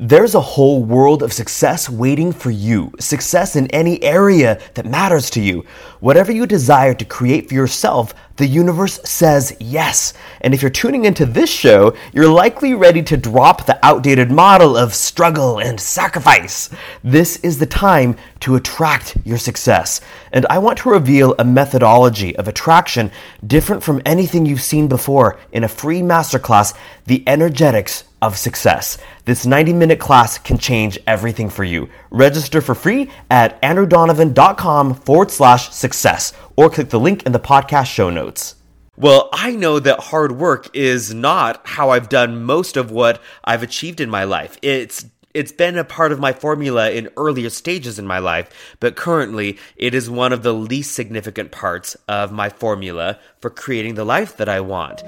There's 0.00 0.36
a 0.36 0.40
whole 0.40 0.84
world 0.84 1.24
of 1.24 1.32
success 1.32 1.90
waiting 1.90 2.30
for 2.30 2.52
you. 2.52 2.92
Success 3.00 3.56
in 3.56 3.66
any 3.72 4.00
area 4.00 4.60
that 4.74 4.86
matters 4.86 5.28
to 5.30 5.40
you. 5.40 5.64
Whatever 5.98 6.30
you 6.30 6.46
desire 6.46 6.94
to 6.94 7.04
create 7.04 7.48
for 7.48 7.54
yourself, 7.54 8.14
the 8.36 8.46
universe 8.46 9.00
says 9.02 9.56
yes. 9.58 10.14
And 10.40 10.54
if 10.54 10.62
you're 10.62 10.70
tuning 10.70 11.04
into 11.04 11.26
this 11.26 11.50
show, 11.50 11.96
you're 12.12 12.28
likely 12.28 12.74
ready 12.74 13.02
to 13.02 13.16
drop 13.16 13.66
the 13.66 13.84
outdated 13.84 14.30
model 14.30 14.76
of 14.76 14.94
struggle 14.94 15.58
and 15.58 15.80
sacrifice. 15.80 16.70
This 17.02 17.38
is 17.38 17.58
the 17.58 17.66
time 17.66 18.16
to 18.38 18.54
attract 18.54 19.16
your 19.24 19.38
success. 19.38 20.00
And 20.30 20.46
I 20.48 20.58
want 20.58 20.78
to 20.78 20.90
reveal 20.90 21.34
a 21.40 21.44
methodology 21.44 22.36
of 22.36 22.46
attraction 22.46 23.10
different 23.44 23.82
from 23.82 24.00
anything 24.06 24.46
you've 24.46 24.62
seen 24.62 24.86
before 24.86 25.40
in 25.50 25.64
a 25.64 25.68
free 25.68 26.02
masterclass, 26.02 26.72
The 27.06 27.24
Energetics 27.26 28.04
of 28.20 28.36
success. 28.36 28.98
This 29.24 29.46
90 29.46 29.72
minute 29.72 30.00
class 30.00 30.38
can 30.38 30.58
change 30.58 30.98
everything 31.06 31.50
for 31.50 31.64
you. 31.64 31.88
Register 32.10 32.60
for 32.60 32.74
free 32.74 33.10
at 33.30 33.60
andrewdonovan.com 33.62 34.94
forward 34.94 35.30
slash 35.30 35.70
success 35.70 36.32
or 36.56 36.70
click 36.70 36.90
the 36.90 37.00
link 37.00 37.24
in 37.24 37.32
the 37.32 37.38
podcast 37.38 37.86
show 37.86 38.10
notes. 38.10 38.54
Well, 38.96 39.28
I 39.32 39.52
know 39.52 39.78
that 39.78 40.00
hard 40.00 40.32
work 40.32 40.74
is 40.74 41.14
not 41.14 41.60
how 41.64 41.90
I've 41.90 42.08
done 42.08 42.42
most 42.42 42.76
of 42.76 42.90
what 42.90 43.22
I've 43.44 43.62
achieved 43.62 44.00
in 44.00 44.10
my 44.10 44.24
life. 44.24 44.58
It's 44.60 45.06
it's 45.34 45.52
been 45.52 45.78
a 45.78 45.84
part 45.84 46.10
of 46.10 46.18
my 46.18 46.32
formula 46.32 46.90
in 46.90 47.10
earlier 47.16 47.50
stages 47.50 47.98
in 48.00 48.08
my 48.08 48.18
life, 48.18 48.76
but 48.80 48.96
currently 48.96 49.56
it 49.76 49.94
is 49.94 50.10
one 50.10 50.32
of 50.32 50.42
the 50.42 50.52
least 50.52 50.96
significant 50.96 51.52
parts 51.52 51.96
of 52.08 52.32
my 52.32 52.48
formula 52.48 53.20
for 53.40 53.50
creating 53.50 53.94
the 53.94 54.04
life 54.04 54.36
that 54.36 54.48
I 54.48 54.58
want. 54.58 55.02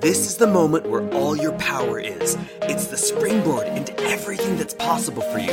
This 0.00 0.26
is 0.26 0.38
the 0.38 0.46
moment 0.46 0.88
where 0.88 1.06
all 1.12 1.36
your 1.36 1.52
power 1.58 2.00
is. 2.00 2.38
It's 2.62 2.86
the 2.86 2.96
springboard 2.96 3.66
into 3.66 3.94
everything 4.00 4.56
that's 4.56 4.72
possible 4.72 5.20
for 5.20 5.38
you. 5.38 5.52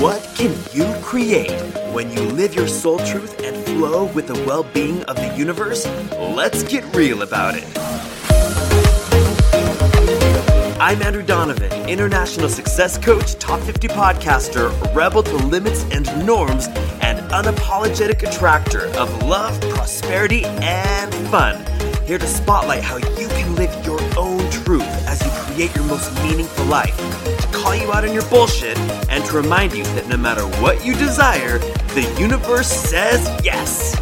What 0.00 0.22
can 0.36 0.56
you 0.72 0.84
create 1.02 1.50
when 1.92 2.08
you 2.12 2.20
live 2.20 2.54
your 2.54 2.68
soul 2.68 3.00
truth 3.00 3.42
and 3.42 3.56
flow 3.66 4.04
with 4.04 4.28
the 4.28 4.34
well 4.46 4.62
being 4.62 5.02
of 5.04 5.16
the 5.16 5.34
universe? 5.36 5.84
Let's 6.12 6.62
get 6.62 6.84
real 6.94 7.22
about 7.22 7.56
it. 7.56 7.66
I'm 10.80 11.02
Andrew 11.02 11.24
Donovan, 11.24 11.88
international 11.88 12.50
success 12.50 12.96
coach, 12.96 13.34
top 13.40 13.58
50 13.62 13.88
podcaster, 13.88 14.94
rebel 14.94 15.24
to 15.24 15.36
limits 15.46 15.82
and 15.90 16.06
norms, 16.24 16.68
and 17.00 17.18
unapologetic 17.32 18.22
attractor 18.22 18.86
of 18.96 19.24
love, 19.24 19.60
prosperity, 19.70 20.44
and 20.44 21.12
fun. 21.30 21.71
Here 22.06 22.18
to 22.18 22.26
spotlight 22.26 22.82
how 22.82 22.96
you 22.96 23.28
can 23.28 23.54
live 23.54 23.86
your 23.86 24.00
own 24.18 24.50
truth 24.50 24.82
as 25.06 25.24
you 25.24 25.30
create 25.32 25.74
your 25.76 25.84
most 25.84 26.12
meaningful 26.24 26.64
life, 26.64 26.96
to 27.40 27.46
call 27.52 27.76
you 27.76 27.92
out 27.92 28.04
on 28.04 28.12
your 28.12 28.28
bullshit, 28.28 28.76
and 29.08 29.24
to 29.26 29.36
remind 29.36 29.72
you 29.72 29.84
that 29.84 30.08
no 30.08 30.16
matter 30.16 30.42
what 30.60 30.84
you 30.84 30.94
desire, 30.94 31.58
the 31.94 32.02
universe 32.18 32.66
says 32.66 33.24
yes. 33.44 33.94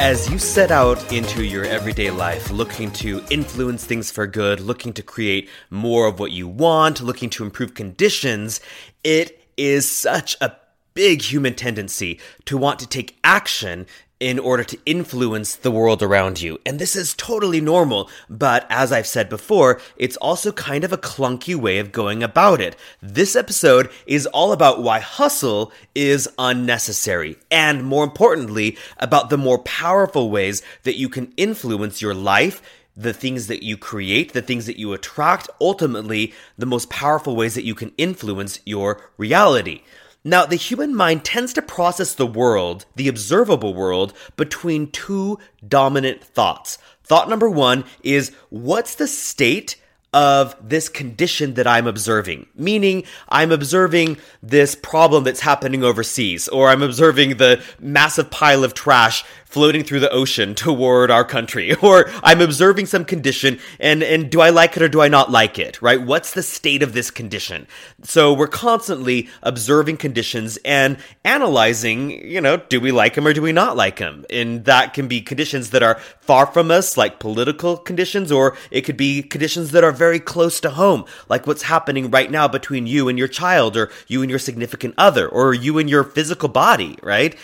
As 0.00 0.28
you 0.28 0.38
set 0.38 0.72
out 0.72 1.12
into 1.12 1.44
your 1.44 1.64
everyday 1.64 2.10
life, 2.10 2.50
looking 2.50 2.90
to 2.92 3.22
influence 3.30 3.84
things 3.84 4.10
for 4.10 4.26
good, 4.26 4.58
looking 4.58 4.92
to 4.94 5.02
create 5.04 5.48
more 5.70 6.08
of 6.08 6.18
what 6.18 6.32
you 6.32 6.48
want, 6.48 7.00
looking 7.00 7.30
to 7.30 7.44
improve 7.44 7.74
conditions, 7.74 8.60
it 9.04 9.44
is 9.56 9.88
such 9.88 10.36
a 10.40 10.56
big 10.94 11.22
human 11.22 11.54
tendency 11.54 12.18
to 12.44 12.58
want 12.58 12.80
to 12.80 12.86
take 12.88 13.16
action 13.22 13.86
in 14.20 14.38
order 14.38 14.64
to 14.64 14.78
influence 14.84 15.54
the 15.54 15.70
world 15.70 16.02
around 16.02 16.40
you. 16.40 16.58
And 16.66 16.78
this 16.78 16.96
is 16.96 17.14
totally 17.14 17.60
normal, 17.60 18.10
but 18.28 18.66
as 18.68 18.90
I've 18.90 19.06
said 19.06 19.28
before, 19.28 19.80
it's 19.96 20.16
also 20.16 20.50
kind 20.52 20.84
of 20.84 20.92
a 20.92 20.98
clunky 20.98 21.54
way 21.54 21.78
of 21.78 21.92
going 21.92 22.22
about 22.22 22.60
it. 22.60 22.76
This 23.00 23.36
episode 23.36 23.90
is 24.06 24.26
all 24.26 24.52
about 24.52 24.82
why 24.82 25.00
hustle 25.00 25.72
is 25.94 26.28
unnecessary, 26.38 27.36
and 27.50 27.84
more 27.84 28.04
importantly, 28.04 28.76
about 28.98 29.30
the 29.30 29.38
more 29.38 29.58
powerful 29.58 30.30
ways 30.30 30.62
that 30.82 30.98
you 30.98 31.08
can 31.08 31.32
influence 31.36 32.02
your 32.02 32.14
life 32.14 32.60
the 32.98 33.12
things 33.12 33.46
that 33.46 33.62
you 33.62 33.76
create, 33.76 34.32
the 34.32 34.42
things 34.42 34.66
that 34.66 34.76
you 34.76 34.92
attract, 34.92 35.48
ultimately, 35.60 36.34
the 36.58 36.66
most 36.66 36.90
powerful 36.90 37.36
ways 37.36 37.54
that 37.54 37.64
you 37.64 37.72
can 37.72 37.92
influence 37.96 38.58
your 38.64 39.00
reality. 39.16 39.82
Now, 40.28 40.44
the 40.44 40.56
human 40.56 40.94
mind 40.94 41.24
tends 41.24 41.54
to 41.54 41.62
process 41.62 42.12
the 42.12 42.26
world, 42.26 42.84
the 42.96 43.08
observable 43.08 43.72
world, 43.72 44.12
between 44.36 44.90
two 44.90 45.38
dominant 45.66 46.22
thoughts. 46.22 46.76
Thought 47.02 47.30
number 47.30 47.48
one 47.48 47.84
is 48.02 48.30
what's 48.50 48.94
the 48.96 49.08
state 49.08 49.76
of 50.12 50.54
this 50.60 50.90
condition 50.90 51.54
that 51.54 51.66
I'm 51.66 51.86
observing. 51.86 52.46
Meaning, 52.54 53.04
I'm 53.30 53.50
observing 53.50 54.18
this 54.42 54.74
problem 54.74 55.24
that's 55.24 55.40
happening 55.40 55.82
overseas, 55.82 56.46
or 56.48 56.68
I'm 56.68 56.82
observing 56.82 57.38
the 57.38 57.62
massive 57.80 58.30
pile 58.30 58.64
of 58.64 58.74
trash 58.74 59.24
floating 59.48 59.82
through 59.82 60.00
the 60.00 60.10
ocean 60.10 60.54
toward 60.54 61.10
our 61.10 61.24
country, 61.24 61.74
or 61.82 62.10
I'm 62.22 62.40
observing 62.40 62.86
some 62.86 63.04
condition 63.04 63.58
and, 63.80 64.02
and 64.02 64.30
do 64.30 64.40
I 64.40 64.50
like 64.50 64.76
it 64.76 64.82
or 64.82 64.88
do 64.88 65.00
I 65.00 65.08
not 65.08 65.30
like 65.30 65.58
it, 65.58 65.80
right? 65.80 66.00
What's 66.00 66.34
the 66.34 66.42
state 66.42 66.82
of 66.82 66.92
this 66.92 67.10
condition? 67.10 67.66
So 68.02 68.32
we're 68.32 68.46
constantly 68.46 69.28
observing 69.42 69.96
conditions 69.96 70.58
and 70.64 70.98
analyzing, 71.24 72.10
you 72.10 72.40
know, 72.40 72.58
do 72.58 72.80
we 72.80 72.92
like 72.92 73.14
them 73.14 73.26
or 73.26 73.32
do 73.32 73.42
we 73.42 73.52
not 73.52 73.76
like 73.76 73.96
them? 73.96 74.24
And 74.30 74.64
that 74.66 74.94
can 74.94 75.08
be 75.08 75.20
conditions 75.20 75.70
that 75.70 75.82
are 75.82 75.98
far 76.20 76.46
from 76.46 76.70
us, 76.70 76.96
like 76.96 77.18
political 77.18 77.76
conditions, 77.76 78.30
or 78.30 78.56
it 78.70 78.82
could 78.82 78.96
be 78.96 79.22
conditions 79.22 79.70
that 79.70 79.84
are 79.84 79.92
very 79.92 80.20
close 80.20 80.60
to 80.60 80.70
home, 80.70 81.04
like 81.28 81.46
what's 81.46 81.62
happening 81.62 82.10
right 82.10 82.30
now 82.30 82.46
between 82.48 82.86
you 82.86 83.08
and 83.08 83.18
your 83.18 83.28
child, 83.28 83.76
or 83.76 83.90
you 84.06 84.22
and 84.22 84.30
your 84.30 84.38
significant 84.38 84.94
other, 84.98 85.26
or 85.26 85.54
you 85.54 85.78
and 85.78 85.88
your 85.88 86.04
physical 86.04 86.48
body, 86.48 86.98
right? 87.02 87.36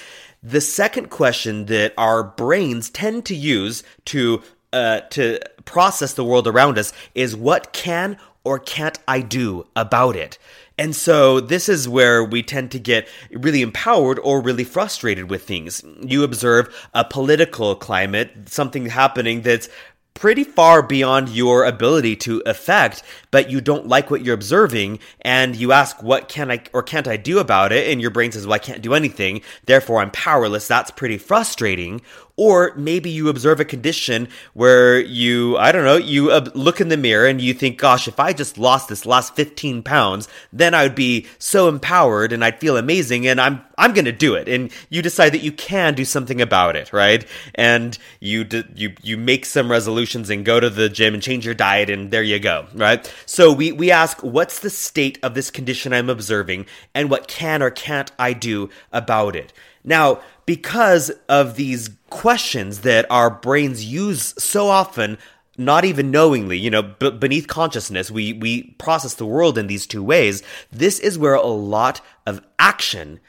The 0.47 0.61
second 0.61 1.09
question 1.09 1.65
that 1.67 1.95
our 1.97 2.23
brains 2.23 2.91
tend 2.91 3.25
to 3.27 3.35
use 3.35 3.83
to 4.07 4.43
uh, 4.75 5.01
to 5.11 5.39
process 5.65 6.13
the 6.13 6.25
world 6.25 6.47
around 6.47 6.77
us 6.79 6.93
is 7.15 7.35
what 7.35 7.73
can 7.73 8.19
or 8.45 8.59
can't 8.59 8.99
I 9.09 9.21
do 9.21 9.67
about 9.75 10.17
it? 10.17 10.39
And 10.77 10.95
so 10.95 11.41
this 11.41 11.69
is 11.69 11.89
where 11.89 12.23
we 12.23 12.43
tend 12.43 12.73
to 12.73 12.79
get 12.79 13.09
really 13.31 13.63
empowered 13.63 14.19
or 14.19 14.43
really 14.43 14.65
frustrated 14.65 15.31
with 15.31 15.45
things. 15.45 15.83
You 16.01 16.25
observe 16.25 16.75
a 16.93 17.05
political 17.05 17.75
climate, 17.77 18.49
something 18.49 18.87
happening 18.87 19.43
that's 19.43 19.69
pretty 20.15 20.45
far 20.45 20.83
beyond 20.83 21.29
your 21.29 21.65
ability 21.65 22.17
to 22.17 22.43
affect, 22.47 23.03
but 23.31 23.51
you 23.51 23.61
don't 23.61 23.89
like 23.89 24.11
what 24.11 24.23
you're 24.23 24.35
observing, 24.35 25.01
and 25.21 25.57
you 25.57 25.73
ask, 25.73 26.03
What 26.03 26.29
can 26.29 26.51
I 26.51 26.63
or 26.73 26.83
can't 26.83 27.09
I 27.09 27.17
do 27.17 27.39
about 27.39 27.73
it? 27.73 27.91
And 27.91 28.01
your 28.01 28.11
brain 28.11 28.33
says, 28.33 28.47
Well, 28.47 28.55
I 28.55 28.59
can't 28.59 28.83
do 28.83 28.95
anything, 28.95 29.43
therefore 29.67 30.01
I'm 30.01 30.11
powerless. 30.13 30.69
That's 30.69 30.91
pretty 30.91 31.19
frustrating. 31.19 32.01
Or 32.37 32.73
maybe 32.75 33.11
you 33.11 33.29
observe 33.29 33.61
a 33.61 33.65
condition 33.65 34.27
where 34.55 34.99
you, 34.99 35.57
I 35.57 35.71
don't 35.71 35.85
know, 35.85 35.97
you 35.97 36.33
look 36.33 36.81
in 36.81 36.89
the 36.89 36.97
mirror 36.97 37.27
and 37.27 37.41
you 37.41 37.55
think, 37.55 37.79
gosh, 37.79 38.09
if 38.09 38.19
I 38.19 38.33
just 38.33 38.59
lost 38.59 38.89
this 38.89 39.07
last 39.07 39.37
15 39.37 39.85
pounds, 39.85 40.27
then 40.53 40.75
I 40.75 40.83
would 40.83 40.97
be 40.97 41.29
so 41.39 41.69
empowered 41.69 42.33
and 42.33 42.45
I'd 42.45 42.59
feel 42.59 42.77
amazing 42.77 43.29
and 43.29 43.41
I'm, 43.41 43.63
I'm 43.79 43.93
going 43.93 44.07
to 44.07 44.13
do 44.13 44.35
it. 44.35 44.49
And 44.49 44.73
you 44.91 45.01
decide 45.01 45.31
that 45.31 45.43
you 45.43 45.53
can 45.53 45.95
do 45.95 46.05
something 46.05 46.41
about 46.41 46.75
it, 46.75 46.93
right? 46.93 47.25
And 47.55 47.97
you, 48.19 48.47
you, 48.75 48.95
you 49.01 49.17
make 49.17 49.47
some 49.47 49.71
resolutions 49.71 50.29
and 50.29 50.45
go 50.45 50.59
to 50.59 50.71
the 50.71 50.89
gym 50.89 51.15
and 51.15 51.23
change 51.23 51.45
your 51.47 51.55
diet 51.55 51.89
and 51.89 52.11
there 52.11 52.25
you 52.25 52.41
go, 52.41 52.67
right? 52.75 53.13
So 53.27 53.53
we, 53.53 53.71
we 53.71 53.93
ask, 53.93 54.21
what's 54.25 54.59
the 54.59 54.71
state 54.71 55.21
of 55.23 55.35
this 55.35 55.53
condition 55.53 55.93
I'm 55.93 56.11
observing 56.11 56.67
and 56.95 57.11
what 57.11 57.29
can 57.29 57.63
or 57.63 57.71
can't 57.71 58.11
I 58.19 58.33
do 58.33 58.71
about 58.93 59.37
it? 59.37 59.53
Now, 59.85 60.21
because 60.47 61.11
of 61.29 61.57
these 61.57 61.91
questions 62.11 62.81
that 62.81 63.07
our 63.11 63.31
brains 63.31 63.85
use 63.85 64.35
so 64.39 64.69
often, 64.69 65.19
not 65.57 65.85
even 65.85 66.11
knowingly, 66.11 66.59
you 66.59 66.71
know, 66.71 66.83
b- 66.83 67.11
beneath 67.11 67.47
consciousness, 67.47 68.11
we, 68.11 68.33
we 68.33 68.75
process 68.79 69.15
the 69.15 69.27
world 69.27 69.59
in 69.59 69.67
these 69.67 69.87
two 69.87 70.03
ways. 70.03 70.43
This 70.73 70.99
is 70.99 71.19
where 71.19 71.35
a 71.35 71.47
lot 71.47 72.01
of 72.27 72.43
action 72.59 73.21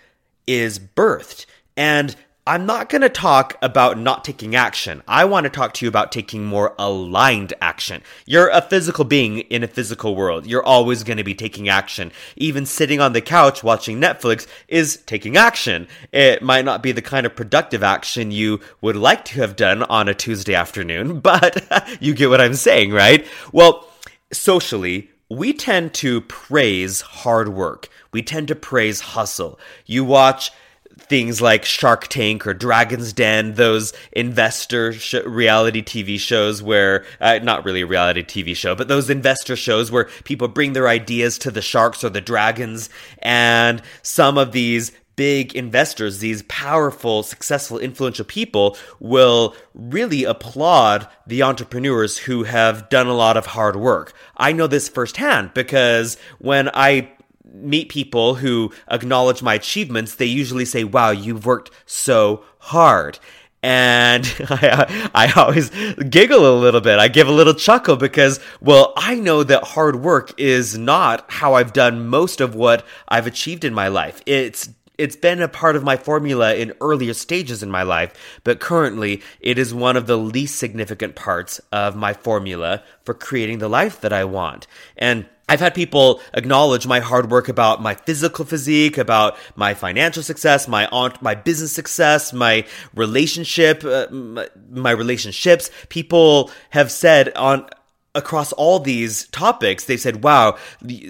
is 0.47 0.79
birthed. 0.79 1.45
And 1.77 2.15
I'm 2.47 2.67
not 2.67 2.89
going 2.89 3.01
to 3.01 3.09
talk 3.09 3.57
about 3.63 3.97
not 3.97 4.23
taking 4.23 4.55
action. 4.55 5.01
I 5.07 5.25
want 5.25 5.45
to 5.45 5.49
talk 5.49 5.73
to 5.73 5.85
you 5.85 5.89
about 5.89 6.11
taking 6.11 6.45
more 6.45 6.75
aligned 6.77 7.55
action. 7.59 8.03
You're 8.27 8.49
a 8.49 8.61
physical 8.61 9.03
being 9.03 9.39
in 9.39 9.63
a 9.63 9.67
physical 9.67 10.15
world. 10.15 10.45
You're 10.45 10.63
always 10.63 11.03
going 11.03 11.17
to 11.17 11.23
be 11.23 11.33
taking 11.33 11.69
action. 11.69 12.11
Even 12.35 12.67
sitting 12.67 13.01
on 13.01 13.13
the 13.13 13.21
couch 13.21 13.63
watching 13.63 13.99
Netflix 13.99 14.45
is 14.67 14.97
taking 15.07 15.37
action. 15.37 15.87
It 16.11 16.43
might 16.43 16.65
not 16.65 16.83
be 16.83 16.91
the 16.91 17.01
kind 17.01 17.25
of 17.25 17.35
productive 17.35 17.81
action 17.81 18.29
you 18.29 18.59
would 18.79 18.95
like 18.95 19.25
to 19.25 19.39
have 19.39 19.55
done 19.55 19.81
on 19.81 20.07
a 20.07 20.13
Tuesday 20.13 20.53
afternoon, 20.53 21.19
but 21.21 21.65
you 21.99 22.13
get 22.13 22.29
what 22.29 22.41
I'm 22.41 22.53
saying, 22.53 22.91
right? 22.91 23.25
Well, 23.53 23.87
socially, 24.31 25.09
we 25.29 25.51
tend 25.51 25.95
to 25.95 26.21
praise 26.21 27.01
hard 27.01 27.49
work. 27.49 27.89
We 28.11 28.21
tend 28.21 28.49
to 28.49 28.55
praise 28.55 28.99
hustle. 29.01 29.59
You 29.87 30.05
watch 30.05 30.51
things 30.97 31.41
like 31.41 31.65
Shark 31.65 32.07
Tank 32.07 32.47
or 32.47 32.53
Dragon's 32.53 33.13
Den, 33.13 33.53
those 33.53 33.93
investor 34.11 34.93
sh- 34.93 35.15
reality 35.25 35.83
TV 35.83 36.19
shows 36.19 36.63
where, 36.63 37.05
uh, 37.21 37.39
not 37.43 37.65
really 37.65 37.81
a 37.81 37.87
reality 37.87 38.23
TV 38.23 38.55
show, 38.55 38.75
but 38.75 38.87
those 38.87 39.09
investor 39.09 39.55
shows 39.55 39.91
where 39.91 40.05
people 40.23 40.47
bring 40.47 40.73
their 40.73 40.87
ideas 40.87 41.37
to 41.39 41.51
the 41.51 41.61
sharks 41.61 42.03
or 42.03 42.09
the 42.09 42.21
dragons, 42.21 42.89
and 43.19 43.81
some 44.01 44.37
of 44.37 44.51
these 44.51 44.91
big 45.15 45.55
investors, 45.55 46.19
these 46.19 46.43
powerful, 46.43 47.23
successful, 47.23 47.79
influential 47.79 48.25
people 48.25 48.77
will 48.99 49.55
really 49.73 50.23
applaud 50.23 51.07
the 51.25 51.43
entrepreneurs 51.43 52.17
who 52.17 52.43
have 52.43 52.89
done 52.89 53.07
a 53.07 53.13
lot 53.13 53.37
of 53.37 53.45
hard 53.45 53.75
work. 53.75 54.13
I 54.37 54.51
know 54.51 54.67
this 54.67 54.89
firsthand 54.89 55.53
because 55.53 56.17
when 56.39 56.69
I 56.73 57.11
meet 57.53 57.89
people 57.89 58.35
who 58.35 58.71
acknowledge 58.89 59.41
my 59.41 59.53
achievements, 59.55 60.15
they 60.15 60.25
usually 60.25 60.65
say, 60.65 60.83
wow, 60.83 61.11
you've 61.11 61.45
worked 61.45 61.71
so 61.85 62.43
hard. 62.59 63.19
And 63.63 64.25
I, 64.49 65.09
I 65.15 65.31
always 65.39 65.69
giggle 66.09 66.47
a 66.47 66.59
little 66.59 66.81
bit. 66.81 66.99
I 66.99 67.07
give 67.07 67.27
a 67.27 67.31
little 67.31 67.53
chuckle 67.53 67.95
because, 67.95 68.39
well, 68.61 68.93
I 68.95 69.15
know 69.15 69.43
that 69.43 69.63
hard 69.63 69.97
work 69.97 70.33
is 70.37 70.77
not 70.77 71.25
how 71.29 71.55
I've 71.55 71.73
done 71.73 72.07
most 72.07 72.41
of 72.41 72.53
what 72.53 72.85
I've 73.07 73.27
achieved 73.27 73.63
in 73.63 73.73
my 73.73 73.87
life. 73.87 74.21
It's 74.25 74.69
it's 74.97 75.15
been 75.15 75.41
a 75.41 75.47
part 75.47 75.75
of 75.75 75.83
my 75.83 75.97
formula 75.97 76.55
in 76.55 76.73
earlier 76.81 77.13
stages 77.13 77.63
in 77.63 77.71
my 77.71 77.83
life, 77.83 78.39
but 78.43 78.59
currently 78.59 79.21
it 79.39 79.57
is 79.57 79.73
one 79.73 79.97
of 79.97 80.07
the 80.07 80.17
least 80.17 80.57
significant 80.57 81.15
parts 81.15 81.59
of 81.71 81.95
my 81.95 82.13
formula 82.13 82.83
for 83.03 83.13
creating 83.13 83.59
the 83.59 83.69
life 83.69 84.01
that 84.01 84.13
I 84.13 84.23
want. 84.23 84.67
And 84.97 85.27
I've 85.47 85.59
had 85.59 85.75
people 85.75 86.21
acknowledge 86.33 86.87
my 86.87 86.99
hard 86.99 87.29
work 87.29 87.49
about 87.49 87.81
my 87.81 87.93
physical 87.93 88.45
physique, 88.45 88.97
about 88.97 89.37
my 89.55 89.75
financial 89.75 90.23
success, 90.23 90.67
my 90.67 90.87
aunt, 90.87 91.21
my 91.21 91.35
business 91.35 91.71
success, 91.71 92.33
my 92.33 92.65
relationship, 92.95 93.83
uh, 93.83 94.07
my, 94.09 94.49
my 94.71 94.91
relationships. 94.91 95.69
People 95.89 96.49
have 96.71 96.91
said 96.91 97.31
on 97.35 97.69
across 98.15 98.51
all 98.53 98.79
these 98.79 99.27
topics, 99.27 99.85
they 99.85 99.97
said, 99.97 100.23
"Wow, 100.23 100.57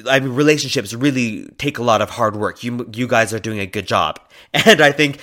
I 0.10 0.20
mean, 0.20 0.34
relationships 0.34 0.94
really 0.94 1.48
take 1.58 1.78
a 1.78 1.84
lot 1.84 2.02
of 2.02 2.10
hard 2.12 2.36
work. 2.36 2.64
You 2.64 2.90
you 2.94 3.08
guys 3.08 3.34
are 3.34 3.40
doing 3.40 3.60
a 3.60 3.66
good 3.66 3.88
job." 3.88 4.20
And 4.54 4.80
I 4.82 4.92
think 4.92 5.20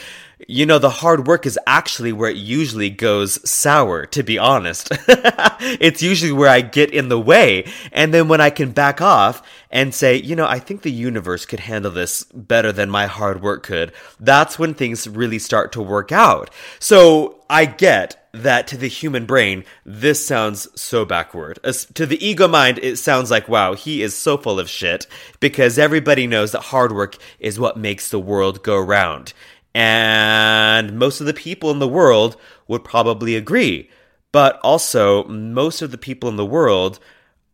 you 0.49 0.67
know, 0.67 0.79
the 0.79 0.91
hard 0.91 1.27
work 1.27 1.47
is 1.47 1.59
actually 1.67 2.13
where 2.13 2.31
it 2.31 2.37
usually 2.37 2.91
goes 2.91 3.49
sour, 3.49 4.07
to 4.07 4.23
be 4.23 4.39
honest. 4.39 4.89
it's 5.09 6.03
usually 6.03 6.33
where 6.33 6.49
I 6.49 6.61
get 6.61 6.91
in 6.93 7.09
the 7.09 7.21
way. 7.21 7.71
And 7.93 8.13
then 8.13 8.29
when 8.29 8.41
I 8.41 8.51
can 8.51 8.73
back 8.73 9.01
off 9.01 9.43
and 9.71 9.95
say, 9.95 10.17
you 10.17 10.37
know, 10.37 10.47
I 10.47 10.59
think 10.59 10.83
the 10.83 10.93
universe 10.93 11.47
could 11.47 11.61
handle 11.61 11.91
this 11.91 12.25
better 12.35 12.73
than 12.73 12.91
my 12.91 13.07
hard 13.07 13.43
work 13.43 13.63
could, 13.63 13.93
that's 14.19 14.59
when 14.59 14.75
things 14.75 15.09
really 15.09 15.39
start 15.39 15.73
to 15.73 15.83
work 15.83 16.13
out. 16.13 16.51
So 16.79 17.43
I 17.49 17.67
get 17.67 18.22
that 18.33 18.67
to 18.69 18.77
the 18.77 18.89
human 18.89 19.27
brain, 19.27 19.65
this 19.85 20.27
sounds 20.27 20.69
so 20.81 21.05
backward. 21.05 21.59
As 21.63 21.85
to 21.87 22.07
the 22.07 22.25
ego 22.25 22.49
mind, 22.49 22.79
it 22.83 22.97
sounds 22.97 23.31
like, 23.31 23.49
wow, 23.49 23.75
he 23.75 24.03
is 24.03 24.17
so 24.17 24.37
full 24.37 24.59
of 24.59 24.71
shit 24.71 25.07
because 25.41 25.79
everybody 25.79 26.27
knows 26.27 26.53
that 26.53 26.61
hard 26.61 26.93
work 26.93 27.17
is 27.39 27.61
what 27.61 27.77
makes 27.77 28.11
the 28.11 28.19
world 28.19 28.63
go 28.63 28.79
round. 28.79 29.33
And 29.75 30.99
most 30.99 31.21
of 31.21 31.27
the 31.27 31.35
people 31.35 31.71
in 31.71 31.79
the 31.79 31.89
world 31.89 32.37
would 32.69 32.85
probably 32.85 33.37
agree. 33.37 33.91
But 34.33 34.59
also, 34.63 35.25
most 35.25 35.83
of 35.83 35.91
the 35.91 35.99
people 35.99 36.29
in 36.29 36.37
the 36.37 36.47
world 36.47 36.99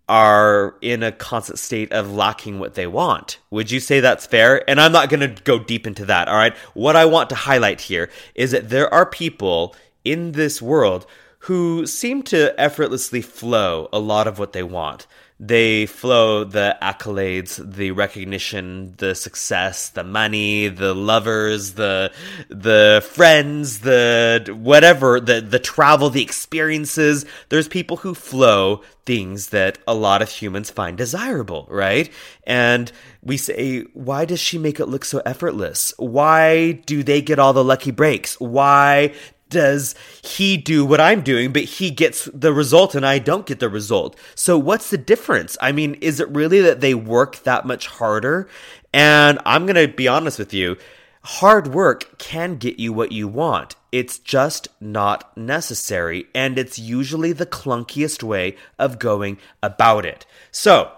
are 0.08 0.76
in 0.80 1.02
a 1.02 1.12
constant 1.12 1.58
state 1.58 1.92
of 1.92 2.10
lacking 2.12 2.58
what 2.58 2.74
they 2.74 2.86
want. 2.86 3.38
Would 3.50 3.70
you 3.70 3.78
say 3.78 4.00
that's 4.00 4.26
fair? 4.26 4.68
And 4.70 4.80
I'm 4.80 4.92
not 4.92 5.10
going 5.10 5.20
to 5.20 5.42
go 5.42 5.58
deep 5.58 5.86
into 5.86 6.06
that, 6.06 6.28
all 6.28 6.36
right? 6.36 6.56
What 6.72 6.96
I 6.96 7.04
want 7.04 7.28
to 7.30 7.34
highlight 7.34 7.82
here 7.82 8.08
is 8.34 8.52
that 8.52 8.70
there 8.70 8.92
are 8.92 9.04
people 9.04 9.76
in 10.10 10.32
this 10.32 10.60
world 10.62 11.06
who 11.42 11.86
seem 11.86 12.22
to 12.22 12.58
effortlessly 12.60 13.22
flow 13.22 13.88
a 13.92 13.98
lot 13.98 14.26
of 14.26 14.38
what 14.38 14.52
they 14.52 14.62
want 14.62 15.06
they 15.40 15.86
flow 15.86 16.42
the 16.42 16.76
accolades, 16.82 17.62
the 17.74 17.92
recognition, 17.92 18.94
the 18.96 19.14
success, 19.14 19.90
the 19.90 20.02
money, 20.02 20.66
the 20.66 20.94
lovers, 20.94 21.74
the 21.74 22.12
the 22.48 23.06
friends, 23.08 23.80
the 23.80 24.52
whatever, 24.58 25.20
the 25.20 25.40
the 25.40 25.60
travel, 25.60 26.10
the 26.10 26.22
experiences. 26.22 27.24
There's 27.50 27.68
people 27.68 27.98
who 27.98 28.14
flow 28.14 28.82
things 29.06 29.50
that 29.50 29.78
a 29.86 29.94
lot 29.94 30.22
of 30.22 30.28
humans 30.28 30.70
find 30.70 30.98
desirable, 30.98 31.68
right? 31.70 32.12
And 32.44 32.90
we 33.22 33.36
say, 33.36 33.82
why 33.94 34.24
does 34.24 34.40
she 34.40 34.58
make 34.58 34.80
it 34.80 34.86
look 34.86 35.04
so 35.04 35.22
effortless? 35.24 35.94
Why 35.98 36.72
do 36.72 37.04
they 37.04 37.22
get 37.22 37.38
all 37.38 37.52
the 37.52 37.64
lucky 37.64 37.92
breaks? 37.92 38.38
Why 38.40 39.14
does 39.50 39.94
he 40.22 40.56
do 40.56 40.84
what 40.84 41.00
I'm 41.00 41.22
doing, 41.22 41.52
but 41.52 41.64
he 41.64 41.90
gets 41.90 42.28
the 42.32 42.52
result 42.52 42.94
and 42.94 43.06
I 43.06 43.18
don't 43.18 43.46
get 43.46 43.60
the 43.60 43.68
result? 43.68 44.18
So 44.34 44.58
what's 44.58 44.90
the 44.90 44.98
difference? 44.98 45.56
I 45.60 45.72
mean, 45.72 45.94
is 45.94 46.20
it 46.20 46.28
really 46.30 46.60
that 46.60 46.80
they 46.80 46.94
work 46.94 47.42
that 47.44 47.66
much 47.66 47.86
harder? 47.86 48.48
And 48.92 49.38
I'm 49.44 49.66
going 49.66 49.76
to 49.76 49.92
be 49.92 50.08
honest 50.08 50.38
with 50.38 50.54
you. 50.54 50.76
Hard 51.22 51.68
work 51.74 52.18
can 52.18 52.56
get 52.56 52.78
you 52.78 52.92
what 52.92 53.12
you 53.12 53.28
want. 53.28 53.76
It's 53.92 54.18
just 54.18 54.68
not 54.80 55.36
necessary. 55.36 56.26
And 56.34 56.58
it's 56.58 56.78
usually 56.78 57.32
the 57.32 57.46
clunkiest 57.46 58.22
way 58.22 58.56
of 58.78 58.98
going 58.98 59.38
about 59.62 60.06
it. 60.06 60.24
So, 60.50 60.92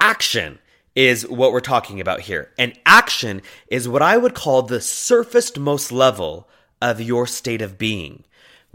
action 0.00 0.58
is 0.94 1.28
what 1.28 1.52
we're 1.52 1.60
talking 1.60 2.00
about 2.00 2.22
here. 2.22 2.50
And 2.58 2.78
action 2.86 3.42
is 3.68 3.88
what 3.88 4.02
I 4.02 4.16
would 4.16 4.34
call 4.34 4.62
the 4.62 4.80
surfaced 4.80 5.58
most 5.58 5.92
level 5.92 6.48
of 6.80 7.00
your 7.00 7.26
state 7.26 7.62
of 7.62 7.78
being. 7.78 8.24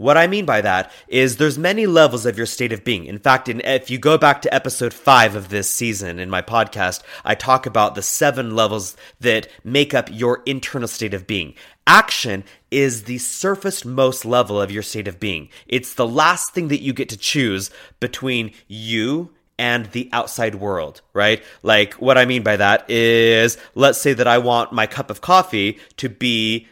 What 0.02 0.16
I 0.16 0.26
mean 0.26 0.46
by 0.46 0.62
that 0.62 0.90
is 1.06 1.36
there's 1.36 1.58
many 1.58 1.86
levels 1.86 2.26
of 2.26 2.36
your 2.36 2.46
state 2.46 2.72
of 2.72 2.82
being. 2.82 3.04
In 3.04 3.20
fact, 3.20 3.48
in, 3.48 3.60
if 3.60 3.88
you 3.88 3.98
go 3.98 4.18
back 4.18 4.42
to 4.42 4.52
episode 4.52 4.92
five 4.92 5.36
of 5.36 5.48
this 5.48 5.70
season 5.70 6.18
in 6.18 6.28
my 6.28 6.42
podcast, 6.42 7.02
I 7.24 7.36
talk 7.36 7.66
about 7.66 7.94
the 7.94 8.02
seven 8.02 8.56
levels 8.56 8.96
that 9.20 9.46
make 9.62 9.94
up 9.94 10.08
your 10.10 10.42
internal 10.44 10.88
state 10.88 11.14
of 11.14 11.28
being. 11.28 11.54
Action 11.86 12.42
is 12.70 13.04
the 13.04 13.18
surface 13.18 13.84
most 13.84 14.24
level 14.24 14.60
of 14.60 14.72
your 14.72 14.82
state 14.82 15.06
of 15.06 15.20
being. 15.20 15.50
It's 15.68 15.94
the 15.94 16.08
last 16.08 16.52
thing 16.52 16.66
that 16.68 16.82
you 16.82 16.92
get 16.92 17.08
to 17.10 17.16
choose 17.16 17.70
between 18.00 18.52
you 18.66 19.30
and 19.56 19.86
the 19.92 20.08
outside 20.12 20.56
world, 20.56 21.00
right? 21.12 21.44
Like 21.62 21.94
what 21.94 22.18
I 22.18 22.24
mean 22.24 22.42
by 22.42 22.56
that 22.56 22.90
is, 22.90 23.56
let's 23.76 24.00
say 24.00 24.14
that 24.14 24.26
I 24.26 24.38
want 24.38 24.72
my 24.72 24.88
cup 24.88 25.10
of 25.10 25.20
coffee 25.20 25.78
to 25.98 26.08
be 26.08 26.66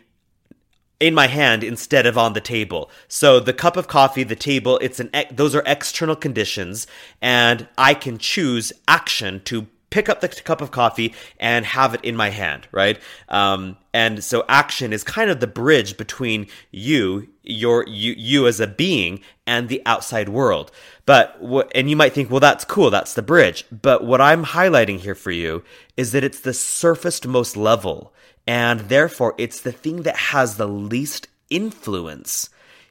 in 1.00 1.14
my 1.14 1.26
hand 1.26 1.64
instead 1.64 2.06
of 2.06 2.16
on 2.16 2.34
the 2.34 2.40
table. 2.40 2.90
So 3.08 3.40
the 3.40 3.54
cup 3.54 3.76
of 3.76 3.88
coffee, 3.88 4.22
the 4.22 4.36
table, 4.36 4.78
it's 4.78 5.00
an 5.00 5.10
those 5.32 5.54
are 5.54 5.62
external 5.66 6.14
conditions 6.14 6.86
and 7.20 7.66
I 7.76 7.94
can 7.94 8.18
choose 8.18 8.72
action 8.86 9.40
to 9.46 9.66
pick 9.90 10.08
up 10.08 10.20
the 10.20 10.28
cup 10.28 10.60
of 10.60 10.70
coffee 10.70 11.14
and 11.38 11.66
have 11.66 11.94
it 11.94 12.04
in 12.04 12.16
my 12.16 12.30
hand, 12.30 12.68
right? 12.72 12.98
Um, 13.28 13.76
and 13.92 14.22
so 14.22 14.44
action 14.48 14.92
is 14.92 15.04
kind 15.04 15.30
of 15.30 15.40
the 15.40 15.46
bridge 15.46 15.96
between 15.96 16.46
you, 16.70 17.28
your 17.42 17.84
you, 17.86 18.14
you 18.16 18.46
as 18.46 18.60
a 18.60 18.66
being, 18.66 19.20
and 19.46 19.68
the 19.68 19.82
outside 19.84 20.28
world. 20.28 20.70
But 21.06 21.40
what, 21.42 21.70
and 21.74 21.90
you 21.90 21.96
might 21.96 22.12
think, 22.12 22.30
well, 22.30 22.40
that's 22.40 22.64
cool, 22.64 22.90
that's 22.90 23.14
the 23.14 23.22
bridge. 23.22 23.64
But 23.70 24.04
what 24.04 24.20
I'm 24.20 24.44
highlighting 24.44 25.00
here 25.00 25.16
for 25.16 25.32
you 25.32 25.64
is 25.96 26.12
that 26.12 26.24
it's 26.24 26.40
the 26.40 26.54
surfaced 26.54 27.26
most 27.26 27.56
level 27.56 28.12
and 28.46 28.80
therefore 28.80 29.34
it's 29.38 29.60
the 29.60 29.72
thing 29.72 30.02
that 30.02 30.16
has 30.16 30.56
the 30.56 30.68
least 30.68 31.28
influence. 31.50 32.50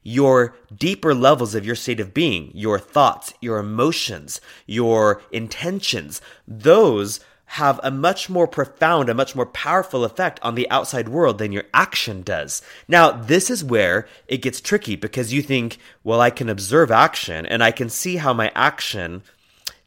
Your 0.09 0.55
deeper 0.75 1.13
levels 1.13 1.53
of 1.53 1.67
your 1.67 1.75
state 1.75 1.99
of 1.99 2.15
being, 2.15 2.49
your 2.55 2.79
thoughts, 2.79 3.31
your 3.41 3.59
emotions, 3.59 4.41
your 4.65 5.21
intentions, 5.31 6.19
those 6.47 7.19
have 7.53 7.79
a 7.83 7.91
much 7.91 8.27
more 8.27 8.47
profound, 8.47 9.07
a 9.07 9.13
much 9.13 9.35
more 9.35 9.45
powerful 9.45 10.03
effect 10.03 10.39
on 10.41 10.55
the 10.55 10.67
outside 10.71 11.09
world 11.09 11.37
than 11.37 11.51
your 11.51 11.65
action 11.75 12.23
does. 12.23 12.63
Now, 12.87 13.11
this 13.11 13.51
is 13.51 13.63
where 13.63 14.07
it 14.27 14.41
gets 14.41 14.59
tricky 14.59 14.95
because 14.95 15.31
you 15.31 15.43
think, 15.43 15.77
well, 16.03 16.21
I 16.21 16.31
can 16.31 16.49
observe 16.49 16.89
action 16.89 17.45
and 17.45 17.63
I 17.63 17.71
can 17.71 17.89
see 17.89 18.15
how 18.15 18.33
my 18.33 18.51
action 18.55 19.21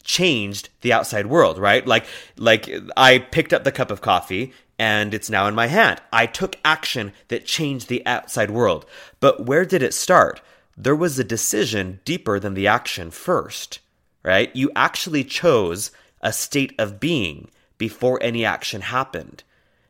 changed 0.04 0.68
the 0.82 0.92
outside 0.92 1.26
world, 1.26 1.58
right? 1.58 1.84
Like, 1.84 2.06
like 2.36 2.70
I 2.96 3.18
picked 3.18 3.52
up 3.52 3.64
the 3.64 3.72
cup 3.72 3.90
of 3.90 4.00
coffee 4.00 4.52
and 4.82 5.14
it's 5.14 5.30
now 5.30 5.46
in 5.46 5.54
my 5.54 5.68
hand. 5.68 6.02
I 6.12 6.26
took 6.26 6.56
action 6.64 7.12
that 7.28 7.46
changed 7.46 7.86
the 7.88 8.04
outside 8.04 8.50
world. 8.50 8.84
But 9.20 9.46
where 9.46 9.64
did 9.64 9.80
it 9.80 9.94
start? 9.94 10.42
There 10.76 10.96
was 10.96 11.20
a 11.20 11.24
decision 11.24 12.00
deeper 12.04 12.40
than 12.40 12.54
the 12.54 12.66
action 12.66 13.12
first, 13.12 13.78
right? 14.24 14.50
You 14.56 14.72
actually 14.74 15.22
chose 15.22 15.92
a 16.20 16.32
state 16.32 16.74
of 16.80 16.98
being 16.98 17.48
before 17.78 18.20
any 18.24 18.44
action 18.44 18.80
happened. 18.80 19.44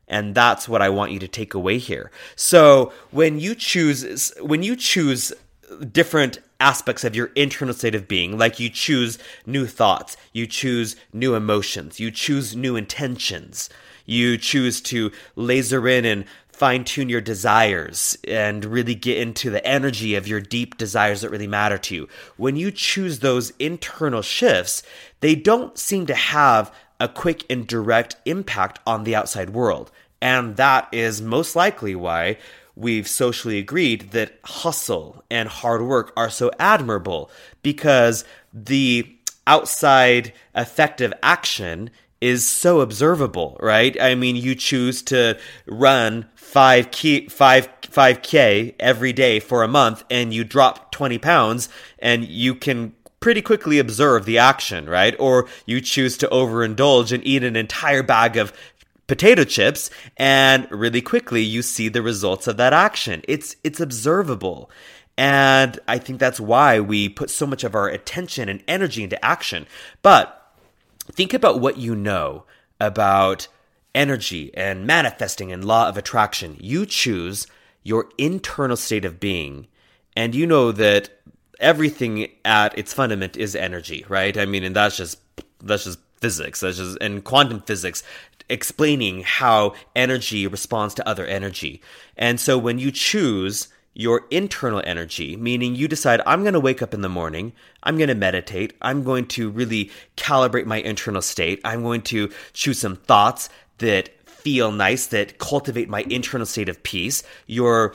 And 0.06 0.34
that's 0.34 0.68
what 0.68 0.82
I 0.82 0.90
want 0.90 1.12
you 1.12 1.18
to 1.20 1.28
take 1.28 1.54
away 1.54 1.78
here. 1.78 2.10
So 2.36 2.92
when 3.10 3.40
you 3.40 3.54
choose, 3.54 4.30
when 4.42 4.62
you 4.62 4.76
choose 4.76 5.32
different 5.90 6.38
aspects 6.60 7.02
of 7.02 7.16
your 7.16 7.30
internal 7.34 7.72
state 7.72 7.94
of 7.94 8.08
being, 8.08 8.36
like 8.36 8.60
you 8.60 8.68
choose 8.68 9.18
new 9.46 9.66
thoughts, 9.66 10.18
you 10.34 10.46
choose 10.46 10.96
new 11.14 11.34
emotions, 11.34 11.98
you 11.98 12.10
choose 12.10 12.54
new 12.54 12.76
intentions, 12.76 13.70
you 14.06 14.36
choose 14.36 14.80
to 14.82 15.12
laser 15.36 15.86
in 15.88 16.04
and 16.04 16.24
fine 16.48 16.84
tune 16.84 17.08
your 17.08 17.20
desires 17.20 18.16
and 18.28 18.64
really 18.64 18.94
get 18.94 19.18
into 19.18 19.50
the 19.50 19.66
energy 19.66 20.14
of 20.14 20.28
your 20.28 20.40
deep 20.40 20.76
desires 20.76 21.22
that 21.22 21.30
really 21.30 21.46
matter 21.46 21.78
to 21.78 21.94
you. 21.94 22.08
When 22.36 22.56
you 22.56 22.70
choose 22.70 23.18
those 23.18 23.52
internal 23.58 24.22
shifts, 24.22 24.82
they 25.20 25.34
don't 25.34 25.76
seem 25.76 26.06
to 26.06 26.14
have 26.14 26.72
a 27.00 27.08
quick 27.08 27.44
and 27.50 27.66
direct 27.66 28.16
impact 28.26 28.78
on 28.86 29.02
the 29.02 29.16
outside 29.16 29.50
world. 29.50 29.90
And 30.20 30.56
that 30.56 30.88
is 30.92 31.20
most 31.20 31.56
likely 31.56 31.96
why 31.96 32.38
we've 32.76 33.08
socially 33.08 33.58
agreed 33.58 34.12
that 34.12 34.38
hustle 34.44 35.24
and 35.30 35.48
hard 35.48 35.82
work 35.82 36.12
are 36.16 36.30
so 36.30 36.50
admirable 36.60 37.30
because 37.62 38.24
the 38.54 39.16
outside 39.46 40.32
effective 40.54 41.12
action 41.22 41.90
is 42.22 42.48
so 42.48 42.80
observable, 42.80 43.56
right? 43.60 44.00
I 44.00 44.14
mean, 44.14 44.36
you 44.36 44.54
choose 44.54 45.02
to 45.02 45.36
run 45.66 46.26
5 46.36 46.92
k 46.92 47.26
5 47.26 47.68
5k 47.82 48.76
every 48.78 49.12
day 49.12 49.40
for 49.40 49.64
a 49.64 49.68
month 49.68 50.04
and 50.08 50.32
you 50.32 50.44
drop 50.44 50.92
20 50.92 51.18
pounds 51.18 51.68
and 51.98 52.24
you 52.24 52.54
can 52.54 52.94
pretty 53.18 53.42
quickly 53.42 53.80
observe 53.80 54.24
the 54.24 54.38
action, 54.38 54.88
right? 54.88 55.16
Or 55.18 55.48
you 55.66 55.80
choose 55.80 56.16
to 56.18 56.28
overindulge 56.28 57.10
and 57.10 57.26
eat 57.26 57.42
an 57.42 57.56
entire 57.56 58.04
bag 58.04 58.36
of 58.36 58.52
potato 59.08 59.42
chips 59.42 59.90
and 60.16 60.70
really 60.70 61.02
quickly 61.02 61.42
you 61.42 61.60
see 61.60 61.88
the 61.88 62.02
results 62.02 62.46
of 62.46 62.56
that 62.56 62.72
action. 62.72 63.22
It's 63.26 63.56
it's 63.64 63.80
observable. 63.80 64.70
And 65.18 65.78
I 65.88 65.98
think 65.98 66.20
that's 66.20 66.40
why 66.40 66.78
we 66.78 67.08
put 67.08 67.30
so 67.30 67.46
much 67.46 67.64
of 67.64 67.74
our 67.74 67.88
attention 67.88 68.48
and 68.48 68.62
energy 68.68 69.02
into 69.02 69.22
action. 69.24 69.66
But 70.02 70.41
think 71.10 71.34
about 71.34 71.60
what 71.60 71.76
you 71.76 71.94
know 71.94 72.44
about 72.80 73.48
energy 73.94 74.50
and 74.54 74.86
manifesting 74.86 75.52
and 75.52 75.64
law 75.64 75.88
of 75.88 75.96
attraction. 75.96 76.56
You 76.60 76.86
choose 76.86 77.46
your 77.82 78.08
internal 78.16 78.76
state 78.76 79.04
of 79.04 79.20
being, 79.20 79.66
and 80.16 80.34
you 80.34 80.46
know 80.46 80.72
that 80.72 81.10
everything 81.58 82.28
at 82.44 82.76
its 82.78 82.92
fundament 82.92 83.36
is 83.36 83.54
energy, 83.54 84.04
right? 84.08 84.36
I 84.36 84.46
mean, 84.46 84.64
and 84.64 84.76
that's 84.76 84.96
just 84.96 85.18
that's 85.60 85.84
just 85.84 85.98
physics. 86.20 86.60
That's 86.60 86.76
just 86.76 86.98
and 87.00 87.24
quantum 87.24 87.60
physics 87.60 88.02
explaining 88.48 89.22
how 89.22 89.74
energy 89.96 90.46
responds 90.46 90.94
to 90.94 91.08
other 91.08 91.24
energy. 91.24 91.80
And 92.16 92.38
so 92.38 92.58
when 92.58 92.78
you 92.78 92.90
choose 92.90 93.68
your 93.94 94.26
internal 94.30 94.82
energy, 94.84 95.36
meaning 95.36 95.74
you 95.74 95.86
decide, 95.86 96.20
I'm 96.26 96.42
going 96.42 96.54
to 96.54 96.60
wake 96.60 96.82
up 96.82 96.94
in 96.94 97.02
the 97.02 97.08
morning, 97.08 97.52
I'm 97.82 97.96
going 97.96 98.08
to 98.08 98.14
meditate, 98.14 98.74
I'm 98.80 99.04
going 99.04 99.26
to 99.28 99.50
really 99.50 99.90
calibrate 100.16 100.66
my 100.66 100.78
internal 100.78 101.22
state, 101.22 101.60
I'm 101.64 101.82
going 101.82 102.02
to 102.02 102.30
choose 102.54 102.78
some 102.78 102.96
thoughts 102.96 103.48
that 103.78 104.10
feel 104.26 104.72
nice, 104.72 105.06
that 105.06 105.38
cultivate 105.38 105.88
my 105.88 106.02
internal 106.08 106.46
state 106.46 106.68
of 106.68 106.82
peace. 106.82 107.22
You're 107.46 107.94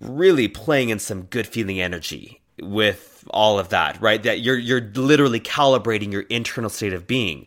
really 0.00 0.48
playing 0.48 0.88
in 0.88 0.98
some 0.98 1.22
good 1.22 1.46
feeling 1.46 1.80
energy 1.80 2.40
with 2.60 3.24
all 3.30 3.58
of 3.58 3.68
that, 3.70 4.00
right? 4.00 4.22
That 4.22 4.40
you're 4.40 4.58
you're 4.58 4.80
literally 4.94 5.40
calibrating 5.40 6.12
your 6.12 6.22
internal 6.22 6.70
state 6.70 6.92
of 6.92 7.06
being. 7.06 7.46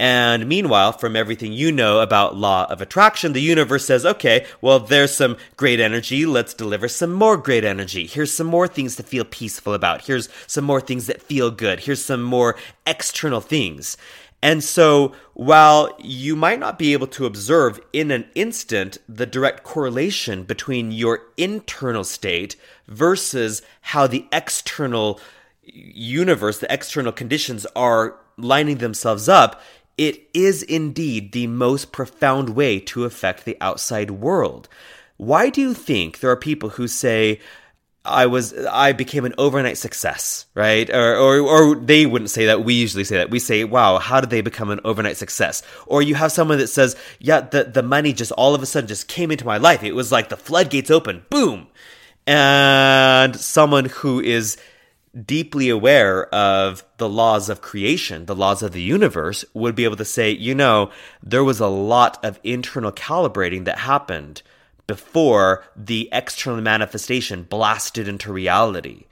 And 0.00 0.48
meanwhile, 0.48 0.92
from 0.92 1.16
everything 1.16 1.52
you 1.52 1.72
know 1.72 2.00
about 2.00 2.36
law 2.36 2.66
of 2.70 2.80
attraction, 2.80 3.32
the 3.32 3.42
universe 3.42 3.84
says, 3.84 4.06
okay, 4.06 4.46
well, 4.60 4.78
there's 4.78 5.12
some 5.12 5.36
great 5.56 5.80
energy. 5.80 6.24
Let's 6.24 6.54
deliver 6.54 6.86
some 6.86 7.12
more 7.12 7.36
great 7.36 7.64
energy. 7.64 8.06
Here's 8.06 8.32
some 8.32 8.46
more 8.46 8.68
things 8.68 8.94
to 8.96 9.02
feel 9.02 9.24
peaceful 9.24 9.74
about. 9.74 10.02
Here's 10.02 10.28
some 10.46 10.64
more 10.64 10.80
things 10.80 11.06
that 11.06 11.22
feel 11.22 11.50
good. 11.50 11.80
Here's 11.80 12.04
some 12.04 12.22
more 12.22 12.56
external 12.86 13.40
things. 13.40 13.96
And 14.40 14.62
so, 14.62 15.14
while 15.34 15.96
you 15.98 16.36
might 16.36 16.60
not 16.60 16.78
be 16.78 16.92
able 16.92 17.08
to 17.08 17.26
observe 17.26 17.80
in 17.92 18.12
an 18.12 18.26
instant 18.36 18.98
the 19.08 19.26
direct 19.26 19.64
correlation 19.64 20.44
between 20.44 20.92
your 20.92 21.22
internal 21.36 22.04
state 22.04 22.54
versus 22.86 23.62
how 23.80 24.06
the 24.06 24.26
external 24.30 25.18
universe, 25.64 26.58
the 26.58 26.72
external 26.72 27.10
conditions 27.10 27.66
are 27.74 28.14
lining 28.36 28.78
themselves 28.78 29.28
up, 29.28 29.60
it 29.98 30.28
is 30.32 30.62
indeed 30.62 31.32
the 31.32 31.48
most 31.48 31.92
profound 31.92 32.50
way 32.50 32.78
to 32.80 33.04
affect 33.04 33.44
the 33.44 33.56
outside 33.60 34.12
world. 34.12 34.68
Why 35.16 35.50
do 35.50 35.60
you 35.60 35.74
think 35.74 36.20
there 36.20 36.30
are 36.30 36.36
people 36.36 36.70
who 36.70 36.86
say, 36.86 37.40
I 38.04 38.26
was 38.26 38.54
I 38.54 38.92
became 38.92 39.24
an 39.24 39.34
overnight 39.36 39.76
success, 39.76 40.46
right? 40.54 40.88
Or, 40.88 41.16
or 41.16 41.40
or 41.40 41.74
they 41.74 42.06
wouldn't 42.06 42.30
say 42.30 42.46
that. 42.46 42.64
We 42.64 42.74
usually 42.74 43.04
say 43.04 43.16
that. 43.16 43.30
We 43.30 43.38
say, 43.38 43.64
"Wow, 43.64 43.98
how 43.98 44.20
did 44.20 44.30
they 44.30 44.40
become 44.40 44.70
an 44.70 44.80
overnight 44.84 45.18
success?" 45.18 45.62
Or 45.86 46.00
you 46.00 46.14
have 46.14 46.32
someone 46.32 46.58
that 46.58 46.68
says, 46.68 46.96
"Yeah, 47.18 47.40
the 47.40 47.64
the 47.64 47.82
money 47.82 48.14
just 48.14 48.32
all 48.32 48.54
of 48.54 48.62
a 48.62 48.66
sudden 48.66 48.88
just 48.88 49.08
came 49.08 49.30
into 49.30 49.44
my 49.44 49.58
life. 49.58 49.82
It 49.82 49.94
was 49.94 50.10
like 50.10 50.30
the 50.30 50.38
floodgates 50.38 50.90
open, 50.90 51.26
boom." 51.28 51.66
And 52.26 53.36
someone 53.36 53.86
who 53.86 54.20
is 54.20 54.56
deeply 55.24 55.68
aware 55.68 56.32
of 56.34 56.84
the 56.98 57.08
laws 57.08 57.48
of 57.48 57.60
creation, 57.60 58.26
the 58.26 58.34
laws 58.34 58.62
of 58.62 58.72
the 58.72 58.82
universe, 58.82 59.44
would 59.54 59.74
be 59.74 59.84
able 59.84 59.96
to 59.96 60.04
say, 60.04 60.30
you 60.30 60.54
know, 60.54 60.90
there 61.22 61.44
was 61.44 61.60
a 61.60 61.66
lot 61.66 62.22
of 62.24 62.40
internal 62.44 62.92
calibrating 62.92 63.64
that 63.64 63.78
happened 63.78 64.42
before 64.86 65.64
the 65.76 66.08
external 66.12 66.60
manifestation 66.60 67.42
blasted 67.42 68.08
into 68.08 68.32
reality. 68.32 69.04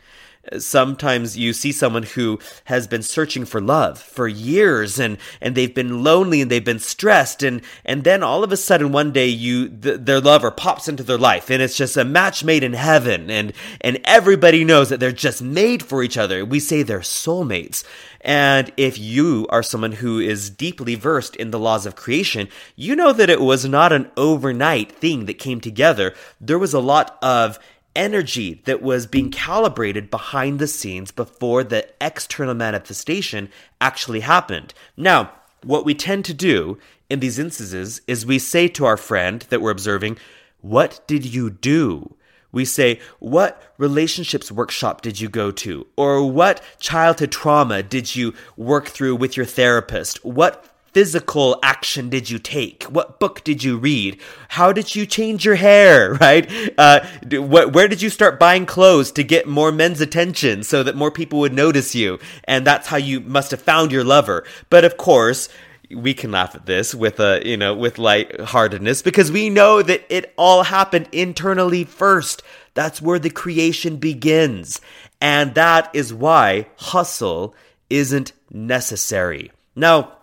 Sometimes 0.58 1.36
you 1.36 1.52
see 1.52 1.72
someone 1.72 2.04
who 2.04 2.38
has 2.64 2.86
been 2.86 3.02
searching 3.02 3.44
for 3.44 3.60
love 3.60 3.98
for 4.00 4.28
years 4.28 4.98
and, 4.98 5.18
and 5.40 5.54
they've 5.54 5.74
been 5.74 6.02
lonely 6.02 6.40
and 6.40 6.50
they've 6.50 6.64
been 6.64 6.78
stressed 6.78 7.42
and, 7.42 7.62
and 7.84 8.04
then 8.04 8.22
all 8.22 8.44
of 8.44 8.52
a 8.52 8.56
sudden 8.56 8.92
one 8.92 9.12
day 9.12 9.26
you, 9.28 9.68
th- 9.68 10.00
their 10.00 10.20
lover 10.20 10.50
pops 10.50 10.88
into 10.88 11.02
their 11.02 11.18
life 11.18 11.50
and 11.50 11.62
it's 11.62 11.76
just 11.76 11.96
a 11.96 12.04
match 12.04 12.44
made 12.44 12.62
in 12.62 12.72
heaven 12.72 13.30
and, 13.30 13.52
and 13.80 14.00
everybody 14.04 14.64
knows 14.64 14.88
that 14.88 15.00
they're 15.00 15.12
just 15.12 15.42
made 15.42 15.82
for 15.82 16.02
each 16.02 16.16
other. 16.16 16.44
We 16.44 16.60
say 16.60 16.82
they're 16.82 17.00
soulmates. 17.00 17.84
And 18.26 18.72
if 18.76 18.98
you 18.98 19.46
are 19.50 19.62
someone 19.62 19.92
who 19.92 20.18
is 20.18 20.50
deeply 20.50 20.96
versed 20.96 21.36
in 21.36 21.52
the 21.52 21.60
laws 21.60 21.86
of 21.86 21.94
creation, 21.94 22.48
you 22.74 22.96
know 22.96 23.12
that 23.12 23.30
it 23.30 23.40
was 23.40 23.64
not 23.64 23.92
an 23.92 24.10
overnight 24.16 24.90
thing 24.90 25.26
that 25.26 25.38
came 25.38 25.60
together. 25.60 26.12
There 26.40 26.58
was 26.58 26.74
a 26.74 26.80
lot 26.80 27.16
of 27.22 27.60
energy 27.96 28.62
that 28.66 28.82
was 28.82 29.06
being 29.06 29.30
calibrated 29.30 30.10
behind 30.10 30.58
the 30.58 30.68
scenes 30.68 31.10
before 31.10 31.64
the 31.64 31.88
external 32.00 32.54
manifestation 32.54 33.48
actually 33.80 34.20
happened. 34.20 34.74
Now, 34.96 35.32
what 35.64 35.84
we 35.84 35.94
tend 35.94 36.24
to 36.26 36.34
do 36.34 36.78
in 37.10 37.20
these 37.20 37.38
instances 37.38 38.00
is 38.06 38.26
we 38.26 38.38
say 38.38 38.68
to 38.68 38.84
our 38.84 38.96
friend 38.96 39.44
that 39.48 39.60
we're 39.60 39.70
observing, 39.70 40.18
What 40.60 41.00
did 41.06 41.24
you 41.24 41.50
do? 41.50 42.14
We 42.52 42.64
say, 42.64 43.00
What 43.18 43.74
relationships 43.78 44.52
workshop 44.52 45.02
did 45.02 45.20
you 45.20 45.28
go 45.28 45.50
to? 45.50 45.86
Or 45.96 46.30
what 46.30 46.62
childhood 46.78 47.32
trauma 47.32 47.82
did 47.82 48.14
you 48.14 48.34
work 48.56 48.86
through 48.88 49.16
with 49.16 49.36
your 49.36 49.46
therapist? 49.46 50.24
What 50.24 50.75
physical 50.96 51.58
action 51.62 52.08
did 52.08 52.30
you 52.30 52.38
take? 52.38 52.84
What 52.84 53.20
book 53.20 53.44
did 53.44 53.62
you 53.62 53.76
read? 53.76 54.18
How 54.48 54.72
did 54.72 54.96
you 54.96 55.04
change 55.04 55.44
your 55.44 55.56
hair? 55.56 56.14
Right? 56.26 56.50
Uh, 56.78 57.00
wh- 57.32 57.70
where 57.74 57.86
did 57.86 58.00
you 58.00 58.08
start 58.08 58.40
buying 58.40 58.64
clothes 58.64 59.12
to 59.12 59.22
get 59.22 59.46
more 59.46 59.70
men's 59.70 60.00
attention 60.00 60.62
so 60.62 60.82
that 60.82 60.96
more 60.96 61.10
people 61.10 61.40
would 61.40 61.52
notice 61.52 61.94
you? 61.94 62.18
And 62.44 62.66
that's 62.66 62.88
how 62.88 62.96
you 62.96 63.20
must 63.20 63.50
have 63.50 63.60
found 63.60 63.92
your 63.92 64.04
lover. 64.04 64.44
But 64.70 64.86
of 64.86 64.96
course, 64.96 65.50
we 65.90 66.14
can 66.14 66.30
laugh 66.30 66.54
at 66.54 66.64
this 66.64 66.94
with 66.94 67.20
a 67.20 67.42
you 67.44 67.58
know 67.58 67.74
with 67.74 67.98
lightheartedness 67.98 69.02
because 69.02 69.30
we 69.30 69.50
know 69.50 69.82
that 69.82 70.06
it 70.08 70.32
all 70.38 70.62
happened 70.62 71.10
internally 71.12 71.84
first. 71.84 72.42
That's 72.72 73.02
where 73.02 73.18
the 73.18 73.28
creation 73.28 73.98
begins. 73.98 74.80
And 75.20 75.54
that 75.56 75.90
is 75.92 76.14
why 76.14 76.68
hustle 76.78 77.54
isn't 77.90 78.32
necessary. 78.50 79.52
Now, 79.74 80.16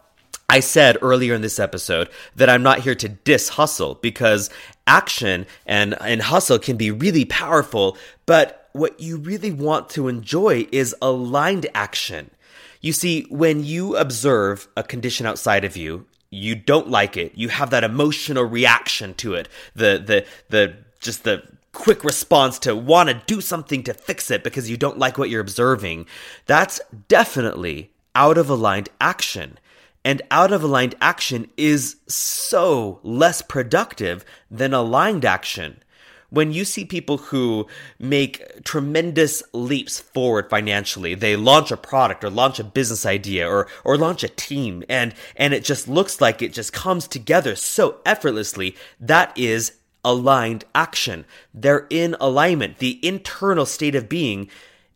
I 0.53 0.59
said 0.59 0.99
earlier 1.01 1.33
in 1.33 1.41
this 1.41 1.57
episode 1.57 2.09
that 2.35 2.47
I'm 2.47 2.61
not 2.61 2.81
here 2.81 2.93
to 2.93 3.09
diss 3.09 3.49
hustle 3.49 3.95
because 4.03 4.51
action 4.85 5.47
and, 5.65 5.99
and 5.99 6.21
hustle 6.21 6.59
can 6.59 6.77
be 6.77 6.91
really 6.91 7.25
powerful, 7.25 7.97
but 8.27 8.69
what 8.73 8.99
you 8.99 9.17
really 9.17 9.51
want 9.51 9.89
to 9.89 10.07
enjoy 10.07 10.67
is 10.71 10.95
aligned 11.01 11.65
action. 11.73 12.29
You 12.81 12.93
see, 12.93 13.25
when 13.31 13.63
you 13.63 13.95
observe 13.97 14.67
a 14.77 14.83
condition 14.83 15.25
outside 15.25 15.65
of 15.65 15.75
you, 15.75 16.05
you 16.29 16.53
don't 16.53 16.87
like 16.87 17.17
it, 17.17 17.31
you 17.35 17.49
have 17.49 17.71
that 17.71 17.83
emotional 17.83 18.43
reaction 18.43 19.15
to 19.15 19.33
it, 19.33 19.49
the, 19.73 20.03
the, 20.05 20.23
the, 20.49 20.75
just 20.99 21.23
the 21.23 21.41
quick 21.71 22.03
response 22.03 22.59
to 22.59 22.75
want 22.75 23.09
to 23.09 23.19
do 23.25 23.41
something 23.41 23.81
to 23.85 23.93
fix 23.95 24.29
it 24.29 24.43
because 24.43 24.69
you 24.69 24.77
don't 24.77 24.99
like 24.99 25.17
what 25.17 25.31
you're 25.31 25.41
observing, 25.41 26.05
that's 26.45 26.79
definitely 27.07 27.89
out 28.13 28.37
of 28.37 28.51
aligned 28.51 28.89
action. 29.01 29.57
And 30.05 30.21
out 30.31 30.51
of 30.51 30.63
aligned 30.63 30.95
action 31.01 31.49
is 31.55 31.97
so 32.07 32.99
less 33.03 33.41
productive 33.41 34.25
than 34.51 34.73
aligned 34.73 35.25
action. 35.25 35.77
When 36.29 36.51
you 36.51 36.65
see 36.65 36.83
people 36.83 37.17
who 37.17 37.67
make 37.99 38.63
tremendous 38.63 39.43
leaps 39.53 39.99
forward 39.99 40.49
financially, 40.49 41.13
they 41.13 41.35
launch 41.35 41.71
a 41.71 41.77
product 41.77 42.23
or 42.23 42.31
launch 42.31 42.59
a 42.59 42.63
business 42.63 43.05
idea 43.05 43.47
or, 43.47 43.67
or 43.83 43.97
launch 43.97 44.23
a 44.23 44.29
team 44.29 44.83
and, 44.89 45.13
and 45.35 45.53
it 45.53 45.63
just 45.63 45.87
looks 45.87 46.19
like 46.19 46.41
it 46.41 46.51
just 46.51 46.73
comes 46.73 47.07
together 47.07 47.55
so 47.55 47.99
effortlessly, 48.03 48.75
that 48.99 49.31
is 49.37 49.73
aligned 50.03 50.65
action. 50.73 51.25
They're 51.53 51.87
in 51.89 52.15
alignment. 52.19 52.79
The 52.79 52.99
internal 53.05 53.67
state 53.67 53.95
of 53.95 54.09
being 54.09 54.49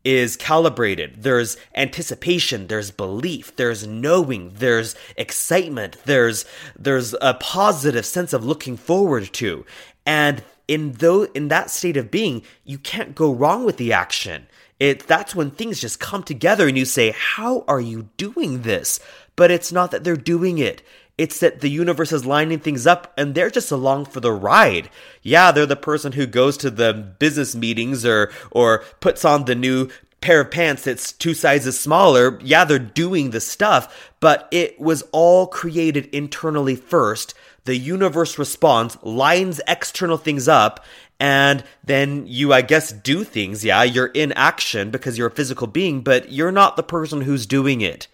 is 0.08 0.38
calibrated. 0.38 1.22
There's 1.24 1.58
anticipation, 1.76 2.68
there's 2.68 2.92
belief, 2.92 3.54
there's 3.58 3.86
knowing, 3.86 4.54
there's 4.56 4.96
excitement, 5.18 5.98
there's 6.06 6.46
there's 6.80 7.14
a 7.20 7.34
positive 7.34 8.06
sense 8.06 8.32
of 8.32 8.46
looking 8.46 8.78
forward 8.78 9.34
to. 9.34 9.66
And 10.06 10.46
in 10.66 10.94
though 10.94 11.24
in 11.24 11.50
that 11.50 11.70
state 11.70 11.98
of 11.98 12.10
being, 12.10 12.44
you 12.64 12.78
can't 12.78 13.16
go 13.16 13.34
wrong 13.34 13.66
with 13.66 13.76
the 13.76 13.92
action. 13.92 14.48
It 14.80 15.06
that's 15.08 15.36
when 15.36 15.52
things 15.52 15.82
just 15.82 16.00
come 16.00 16.24
together 16.24 16.70
and 16.70 16.78
you 16.78 16.86
say, 16.86 17.12
"How 17.12 17.66
are 17.68 17.82
you 17.82 18.08
doing 18.16 18.62
this?" 18.62 19.02
But 19.36 19.52
it's 19.52 19.74
not 19.74 19.92
that 19.92 20.06
they're 20.06 20.16
doing 20.16 20.58
it. 20.58 20.82
It's 21.18 21.40
that 21.40 21.62
the 21.62 21.70
universe 21.70 22.12
is 22.12 22.26
lining 22.26 22.60
things 22.60 22.86
up 22.86 23.12
and 23.18 23.34
they're 23.34 23.50
just 23.50 23.72
along 23.72 24.06
for 24.06 24.20
the 24.20 24.32
ride. 24.32 24.90
Yeah, 25.24 25.52
they're 25.52 25.66
the 25.66 25.76
person 25.76 26.12
who 26.12 26.28
goes 26.28 26.58
to 26.58 26.70
the 26.70 26.94
business 26.94 27.56
meetings 27.56 28.06
or 28.06 28.32
or 28.52 28.84
puts 29.00 29.26
on 29.26 29.46
the 29.46 29.56
new 29.56 29.90
pair 30.22 30.42
of 30.42 30.52
pants 30.52 30.84
that's 30.84 31.12
two 31.12 31.34
sizes 31.34 31.80
smaller. 31.80 32.40
Yeah, 32.44 32.66
they're 32.66 32.80
doing 32.80 33.32
the 33.32 33.42
stuff, 33.42 34.12
but 34.20 34.48
it 34.52 34.80
was 34.80 35.04
all 35.12 35.48
created 35.48 36.06
internally 36.08 36.76
first. 36.76 37.34
The 37.66 37.78
universe 37.78 38.38
responds, 38.40 38.98
lines 39.04 39.60
external 39.68 40.18
things 40.18 40.48
up, 40.48 40.86
and 41.20 41.64
then 41.84 42.26
you, 42.28 42.54
I 42.54 42.62
guess, 42.62 42.92
do 42.92 43.24
things. 43.24 43.66
Yeah, 43.66 43.84
you're 43.84 44.08
in 44.08 44.32
action 44.34 44.92
because 44.92 45.18
you're 45.18 45.28
a 45.28 45.32
physical 45.32 45.68
being, 45.68 46.02
but 46.02 46.32
you're 46.32 46.52
not 46.52 46.78
the 46.78 46.84
person 46.84 47.22
who's 47.22 47.46
doing 47.46 47.82
it. 47.82 48.08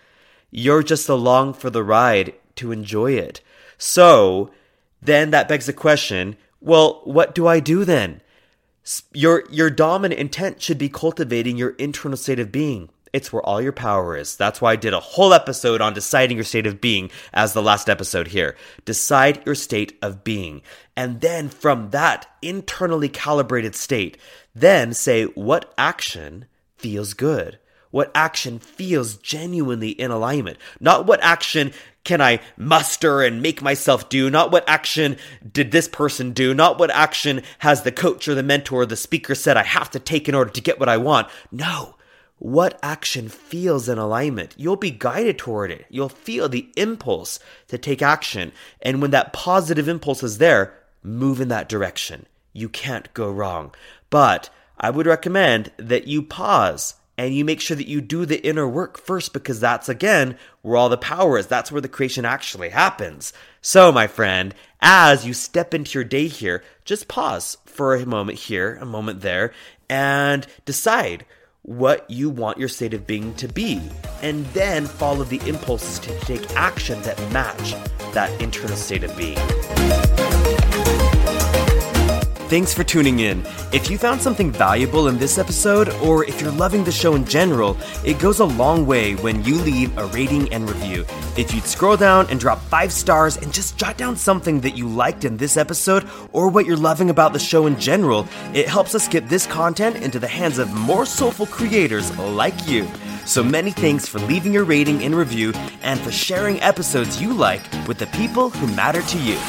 You're 0.51 0.83
just 0.83 1.09
along 1.09 1.53
for 1.53 1.69
the 1.69 1.83
ride 1.83 2.33
to 2.55 2.71
enjoy 2.71 3.13
it. 3.13 3.41
So 3.77 4.51
then 5.01 5.31
that 5.31 5.47
begs 5.47 5.65
the 5.65 5.73
question 5.73 6.37
well, 6.59 7.01
what 7.03 7.35
do 7.35 7.45
I 7.45 7.59
do 7.59 7.83
then? 7.83 8.21
Your, 9.13 9.43
your 9.51 9.69
dominant 9.69 10.19
intent 10.19 10.61
should 10.61 10.77
be 10.77 10.87
cultivating 10.87 11.57
your 11.57 11.71
internal 11.71 12.15
state 12.15 12.39
of 12.39 12.53
being. 12.53 12.87
It's 13.11 13.31
where 13.31 13.43
all 13.43 13.61
your 13.61 13.73
power 13.73 14.15
is. 14.15 14.35
That's 14.37 14.61
why 14.61 14.71
I 14.71 14.75
did 14.77 14.93
a 14.93 14.99
whole 14.99 15.33
episode 15.33 15.81
on 15.81 15.93
deciding 15.93 16.37
your 16.37 16.45
state 16.45 16.65
of 16.65 16.79
being 16.81 17.11
as 17.33 17.53
the 17.53 17.61
last 17.61 17.89
episode 17.89 18.29
here. 18.29 18.55
Decide 18.85 19.45
your 19.45 19.55
state 19.55 19.97
of 20.01 20.23
being. 20.23 20.61
And 20.95 21.21
then 21.21 21.49
from 21.49 21.91
that 21.91 22.27
internally 22.41 23.09
calibrated 23.09 23.75
state, 23.75 24.17
then 24.55 24.93
say 24.93 25.25
what 25.25 25.73
action 25.77 26.45
feels 26.77 27.13
good 27.13 27.59
what 27.93 28.09
action 28.15 28.57
feels 28.57 29.17
genuinely 29.17 29.89
in 29.89 30.09
alignment, 30.09 30.57
not 30.79 31.05
what 31.05 31.21
action 31.21 31.71
can 32.03 32.21
I 32.21 32.39
muster 32.57 33.21
and 33.21 33.39
make 33.39 33.61
myself 33.61 34.09
do, 34.09 34.31
not 34.31 34.51
what 34.51 34.67
action 34.67 35.15
did 35.49 35.69
this 35.69 35.87
person 35.87 36.31
do, 36.31 36.55
not 36.55 36.79
what 36.79 36.89
action 36.89 37.43
has 37.59 37.83
the 37.83 37.91
coach 37.91 38.27
or 38.27 38.33
the 38.33 38.41
mentor 38.41 38.81
or 38.81 38.85
the 38.87 38.95
speaker 38.95 39.35
said 39.35 39.57
I 39.57 39.63
have 39.63 39.91
to 39.91 39.99
take 39.99 40.27
in 40.27 40.33
order 40.33 40.49
to 40.49 40.61
get 40.61 40.79
what 40.79 40.89
I 40.89 40.97
want. 40.97 41.27
No. 41.51 41.95
What 42.39 42.79
action 42.81 43.29
feels 43.29 43.87
in 43.87 43.99
alignment? 43.99 44.55
You'll 44.57 44.75
be 44.75 44.89
guided 44.89 45.37
toward 45.37 45.69
it. 45.69 45.85
You'll 45.87 46.09
feel 46.09 46.49
the 46.49 46.69
impulse 46.75 47.37
to 47.67 47.77
take 47.77 48.01
action. 48.01 48.53
And 48.81 49.03
when 49.03 49.11
that 49.11 49.33
positive 49.33 49.87
impulse 49.87 50.23
is 50.23 50.39
there, 50.39 50.73
move 51.03 51.39
in 51.39 51.49
that 51.49 51.69
direction. 51.69 52.25
You 52.53 52.69
can't 52.69 53.13
go 53.13 53.29
wrong. 53.29 53.71
But 54.09 54.49
I 54.79 54.89
would 54.89 55.05
recommend 55.05 55.71
that 55.77 56.07
you 56.07 56.23
pause 56.23 56.95
and 57.17 57.35
you 57.35 57.45
make 57.45 57.61
sure 57.61 57.77
that 57.77 57.87
you 57.87 58.01
do 58.01 58.25
the 58.25 58.45
inner 58.45 58.67
work 58.67 58.97
first 58.97 59.33
because 59.33 59.59
that's 59.59 59.89
again 59.89 60.37
where 60.61 60.77
all 60.77 60.89
the 60.89 60.97
power 60.97 61.37
is. 61.37 61.47
That's 61.47 61.71
where 61.71 61.81
the 61.81 61.87
creation 61.87 62.25
actually 62.25 62.69
happens. 62.69 63.33
So, 63.61 63.91
my 63.91 64.07
friend, 64.07 64.53
as 64.81 65.25
you 65.25 65.33
step 65.33 65.73
into 65.73 65.99
your 65.99 66.03
day 66.03 66.27
here, 66.27 66.63
just 66.85 67.07
pause 67.07 67.57
for 67.65 67.95
a 67.95 68.05
moment 68.05 68.39
here, 68.39 68.77
a 68.81 68.85
moment 68.85 69.21
there, 69.21 69.53
and 69.89 70.45
decide 70.65 71.25
what 71.61 72.09
you 72.09 72.29
want 72.29 72.57
your 72.57 72.67
state 72.67 72.93
of 72.93 73.07
being 73.07 73.33
to 73.35 73.47
be, 73.47 73.81
and 74.21 74.45
then 74.47 74.85
follow 74.85 75.23
the 75.23 75.41
impulses 75.47 75.99
to 75.99 76.19
take 76.21 76.51
action 76.55 77.01
that 77.03 77.19
match 77.31 77.73
that 78.13 78.41
internal 78.41 78.75
state 78.75 79.03
of 79.03 79.15
being. 79.17 80.32
Thanks 82.53 82.71
for 82.71 82.83
tuning 82.83 83.21
in. 83.21 83.43
If 83.71 83.89
you 83.89 83.97
found 83.97 84.21
something 84.21 84.51
valuable 84.51 85.07
in 85.07 85.17
this 85.17 85.39
episode, 85.39 85.89
or 86.03 86.23
if 86.23 86.39
you're 86.39 86.51
loving 86.51 86.83
the 86.83 86.91
show 86.91 87.15
in 87.15 87.25
general, 87.25 87.75
it 88.05 88.19
goes 88.19 88.41
a 88.41 88.45
long 88.45 88.85
way 88.85 89.15
when 89.15 89.43
you 89.43 89.55
leave 89.55 89.97
a 89.97 90.05
rating 90.05 90.53
and 90.53 90.69
review. 90.69 91.03
If 91.35 91.51
you'd 91.51 91.63
scroll 91.63 91.97
down 91.97 92.27
and 92.29 92.39
drop 92.39 92.61
five 92.65 92.93
stars 92.93 93.37
and 93.37 93.51
just 93.51 93.75
jot 93.75 93.97
down 93.97 94.15
something 94.15 94.61
that 94.61 94.77
you 94.77 94.87
liked 94.87 95.25
in 95.25 95.35
this 95.35 95.57
episode, 95.57 96.07
or 96.31 96.47
what 96.47 96.67
you're 96.67 96.77
loving 96.77 97.09
about 97.09 97.33
the 97.33 97.39
show 97.39 97.65
in 97.65 97.79
general, 97.79 98.27
it 98.53 98.67
helps 98.67 98.93
us 98.93 99.07
get 99.07 99.27
this 99.27 99.47
content 99.47 99.95
into 99.95 100.19
the 100.19 100.27
hands 100.27 100.59
of 100.59 100.71
more 100.73 101.07
soulful 101.07 101.47
creators 101.47 102.15
like 102.19 102.67
you. 102.67 102.87
So 103.25 103.43
many 103.43 103.71
thanks 103.71 104.07
for 104.07 104.19
leaving 104.19 104.53
your 104.53 104.63
rating 104.63 105.03
and 105.03 105.15
review 105.15 105.53
and 105.81 105.99
for 105.99 106.11
sharing 106.11 106.61
episodes 106.61 107.19
you 107.19 107.33
like 107.33 107.63
with 107.87 107.97
the 107.97 108.07
people 108.13 108.51
who 108.51 108.67
matter 108.75 109.01
to 109.01 109.17
you. 109.17 109.39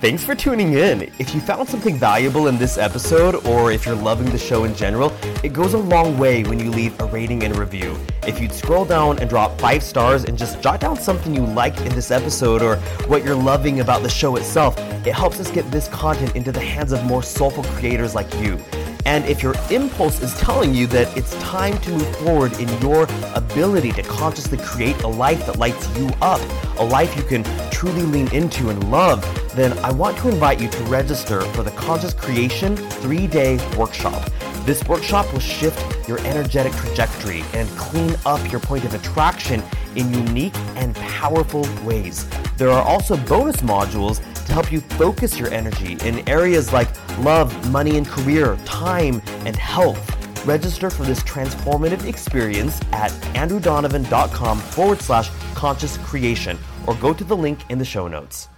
Thanks 0.00 0.24
for 0.24 0.34
tuning 0.34 0.72
in. 0.72 1.12
If 1.18 1.34
you 1.34 1.42
found 1.42 1.68
something 1.68 1.98
valuable 1.98 2.46
in 2.46 2.56
this 2.56 2.78
episode, 2.78 3.34
or 3.46 3.70
if 3.70 3.84
you're 3.84 3.94
loving 3.94 4.30
the 4.30 4.38
show 4.38 4.64
in 4.64 4.74
general, 4.74 5.12
it 5.44 5.52
goes 5.52 5.74
a 5.74 5.78
long 5.78 6.16
way 6.16 6.42
when 6.42 6.58
you 6.58 6.70
leave 6.70 6.98
a 7.02 7.04
rating 7.04 7.42
and 7.42 7.54
review. 7.54 7.94
If 8.26 8.40
you'd 8.40 8.54
scroll 8.54 8.86
down 8.86 9.18
and 9.18 9.28
drop 9.28 9.60
five 9.60 9.82
stars 9.82 10.24
and 10.24 10.38
just 10.38 10.62
jot 10.62 10.80
down 10.80 10.96
something 10.96 11.34
you 11.34 11.44
liked 11.44 11.82
in 11.82 11.94
this 11.94 12.10
episode 12.10 12.62
or 12.62 12.76
what 13.08 13.26
you're 13.26 13.34
loving 13.34 13.80
about 13.80 14.02
the 14.02 14.08
show 14.08 14.36
itself, 14.36 14.78
it 15.06 15.12
helps 15.12 15.38
us 15.38 15.50
get 15.50 15.70
this 15.70 15.86
content 15.88 16.34
into 16.34 16.50
the 16.50 16.60
hands 16.60 16.92
of 16.92 17.04
more 17.04 17.22
soulful 17.22 17.64
creators 17.64 18.14
like 18.14 18.32
you. 18.40 18.58
And 19.04 19.26
if 19.26 19.42
your 19.42 19.54
impulse 19.70 20.22
is 20.22 20.34
telling 20.38 20.74
you 20.74 20.86
that 20.88 21.14
it's 21.14 21.34
time 21.42 21.76
to 21.78 21.90
move 21.90 22.16
forward 22.16 22.58
in 22.58 22.68
your 22.80 23.06
ability 23.34 23.92
to 23.92 24.02
consciously 24.04 24.56
create 24.56 25.02
a 25.02 25.08
life 25.08 25.44
that 25.44 25.58
lights 25.58 25.94
you 25.98 26.08
up, 26.22 26.40
a 26.78 26.84
life 26.84 27.14
you 27.18 27.22
can 27.22 27.44
truly 27.70 28.02
lean 28.02 28.32
into 28.32 28.70
and 28.70 28.90
love, 28.90 29.22
then 29.54 29.76
I 29.78 29.90
want 29.90 30.16
to 30.18 30.28
invite 30.28 30.60
you 30.60 30.68
to 30.68 30.82
register 30.84 31.40
for 31.40 31.62
the 31.62 31.70
Conscious 31.72 32.14
Creation 32.14 32.76
three 32.76 33.26
day 33.26 33.58
workshop. 33.76 34.30
This 34.64 34.84
workshop 34.84 35.32
will 35.32 35.40
shift 35.40 36.08
your 36.08 36.18
energetic 36.20 36.72
trajectory 36.74 37.42
and 37.54 37.68
clean 37.70 38.14
up 38.26 38.52
your 38.52 38.60
point 38.60 38.84
of 38.84 38.94
attraction 38.94 39.62
in 39.96 40.12
unique 40.12 40.54
and 40.76 40.94
powerful 40.94 41.66
ways. 41.84 42.28
There 42.56 42.70
are 42.70 42.82
also 42.82 43.16
bonus 43.16 43.56
modules 43.58 44.18
to 44.46 44.52
help 44.52 44.70
you 44.70 44.80
focus 44.80 45.38
your 45.38 45.52
energy 45.52 45.96
in 46.06 46.28
areas 46.28 46.72
like 46.72 46.88
love, 47.18 47.70
money 47.70 47.96
and 47.96 48.06
career, 48.06 48.56
time, 48.64 49.22
and 49.46 49.56
health. 49.56 50.16
Register 50.46 50.90
for 50.90 51.04
this 51.04 51.20
transformative 51.20 52.06
experience 52.06 52.80
at 52.92 53.10
andrewdonovan.com 53.34 54.58
forward 54.58 55.00
slash 55.00 55.30
conscious 55.54 55.96
creation 55.98 56.58
or 56.86 56.94
go 56.96 57.12
to 57.12 57.24
the 57.24 57.36
link 57.36 57.58
in 57.70 57.78
the 57.78 57.84
show 57.84 58.08
notes. 58.08 58.48